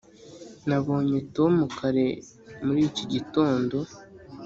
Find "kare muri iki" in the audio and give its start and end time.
1.77-3.03